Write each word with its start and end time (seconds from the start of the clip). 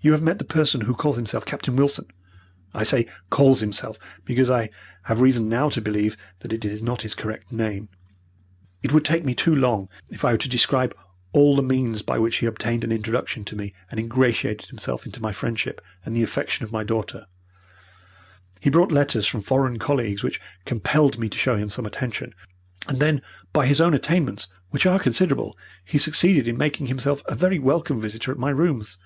"You 0.00 0.12
have 0.12 0.22
met 0.22 0.38
the 0.38 0.44
person 0.44 0.82
who 0.82 0.94
calls 0.94 1.16
himself 1.16 1.44
Captain 1.44 1.74
Wilson. 1.74 2.06
I 2.72 2.84
say 2.84 3.08
'calls 3.30 3.58
himself' 3.58 3.98
because 4.24 4.48
I 4.48 4.70
have 5.06 5.20
reason 5.20 5.48
now 5.48 5.70
to 5.70 5.80
believe 5.80 6.16
that 6.38 6.52
it 6.52 6.64
is 6.64 6.84
not 6.84 7.02
his 7.02 7.16
correct 7.16 7.50
name. 7.50 7.88
It 8.80 8.92
would 8.92 9.04
take 9.04 9.24
me 9.24 9.34
too 9.34 9.52
long 9.52 9.88
if 10.08 10.24
I 10.24 10.30
were 10.30 10.38
to 10.38 10.48
describe 10.48 10.94
all 11.32 11.56
the 11.56 11.64
means 11.64 12.02
by 12.02 12.16
which 12.16 12.36
he 12.36 12.46
obtained 12.46 12.84
an 12.84 12.92
introduction 12.92 13.44
to 13.46 13.56
me 13.56 13.74
and 13.90 13.98
ingratiated 13.98 14.68
himself 14.68 15.04
into 15.04 15.20
my 15.20 15.32
friendship 15.32 15.80
and 16.04 16.14
the 16.14 16.22
affection 16.22 16.62
of 16.62 16.70
my 16.70 16.84
daughter. 16.84 17.26
He 18.60 18.70
brought 18.70 18.92
letters 18.92 19.26
from 19.26 19.40
foreign 19.42 19.80
colleagues 19.80 20.22
which 20.22 20.40
compelled 20.64 21.18
me 21.18 21.28
to 21.28 21.36
show 21.36 21.56
him 21.56 21.70
some 21.70 21.86
attention. 21.86 22.36
And 22.86 23.00
then, 23.00 23.20
by 23.52 23.66
his 23.66 23.80
own 23.80 23.94
attainments, 23.94 24.46
which 24.70 24.86
are 24.86 25.00
considerable, 25.00 25.58
he 25.84 25.98
succeeded 25.98 26.46
in 26.46 26.56
making 26.56 26.86
himself 26.86 27.20
a 27.26 27.34
very 27.34 27.58
welcome 27.58 28.00
visitor 28.00 28.30
at 28.30 28.38
my 28.38 28.50
rooms. 28.50 28.96